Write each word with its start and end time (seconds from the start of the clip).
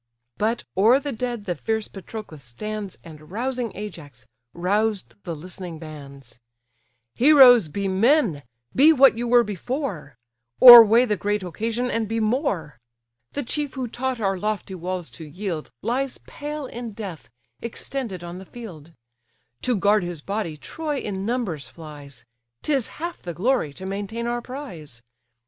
But 0.39 0.63
o'er 0.75 0.99
the 0.99 1.11
dead 1.11 1.45
the 1.45 1.53
fierce 1.53 1.87
Patroclus 1.87 2.43
stands, 2.43 2.97
And 3.03 3.29
rousing 3.29 3.71
Ajax, 3.77 4.25
roused 4.51 5.13
the 5.25 5.35
listening 5.35 5.77
bands: 5.77 6.39
"Heroes, 7.13 7.67
be 7.69 7.87
men; 7.87 8.41
be 8.73 8.91
what 8.91 9.15
you 9.15 9.27
were 9.27 9.43
before; 9.43 10.15
Or 10.59 10.83
weigh 10.83 11.05
the 11.05 11.15
great 11.17 11.43
occasion, 11.43 11.91
and 11.91 12.07
be 12.07 12.19
more. 12.19 12.79
The 13.33 13.43
chief 13.43 13.75
who 13.75 13.87
taught 13.87 14.19
our 14.19 14.39
lofty 14.39 14.73
walls 14.73 15.11
to 15.11 15.23
yield, 15.23 15.69
Lies 15.83 16.17
pale 16.25 16.65
in 16.65 16.93
death, 16.93 17.29
extended 17.61 18.23
on 18.23 18.39
the 18.39 18.45
field. 18.47 18.93
To 19.61 19.75
guard 19.75 20.01
his 20.03 20.21
body 20.21 20.57
Troy 20.57 20.97
in 20.97 21.27
numbers 21.27 21.69
flies; 21.69 22.25
'Tis 22.63 22.87
half 22.97 23.21
the 23.21 23.35
glory 23.35 23.71
to 23.73 23.85
maintain 23.85 24.25
our 24.25 24.41
prize. 24.41 25.03